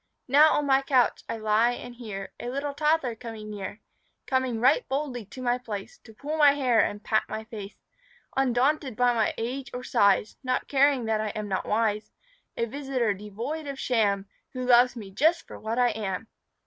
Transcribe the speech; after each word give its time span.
Now 0.27 0.53
on 0.53 0.65
my 0.65 0.81
couch 0.81 1.23
I 1.29 1.37
lie 1.37 1.73
and 1.73 1.93
hear 1.93 2.31
A 2.39 2.49
little 2.49 2.73
toddler 2.73 3.13
coming 3.13 3.51
near, 3.51 3.81
Coming 4.25 4.59
right 4.59 4.89
boldly 4.89 5.25
to 5.25 5.43
my 5.43 5.59
place 5.59 5.99
To 5.99 6.11
pull 6.15 6.37
my 6.37 6.53
hair 6.53 6.83
and 6.83 7.03
pat 7.03 7.21
my 7.29 7.43
face, 7.43 7.75
Undaunted 8.35 8.95
by 8.95 9.13
my 9.13 9.31
age 9.37 9.69
or 9.75 9.83
size, 9.83 10.37
Nor 10.43 10.57
caring 10.61 11.05
that 11.05 11.21
I 11.21 11.29
am 11.35 11.47
not 11.47 11.67
wise 11.67 12.09
A 12.57 12.65
visitor 12.65 13.13
devoid 13.13 13.67
of 13.67 13.77
sham 13.77 14.27
Who 14.53 14.65
loves 14.65 14.95
me 14.95 15.11
just 15.11 15.45
for 15.45 15.59
what 15.59 15.77
I 15.77 15.89
am. 15.89 16.27